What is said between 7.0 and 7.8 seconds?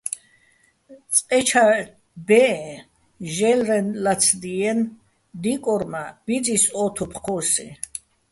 ჴო́სიჼ.